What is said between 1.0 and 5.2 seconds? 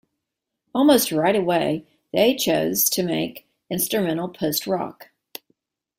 right away they chose to make instrumental post-rock.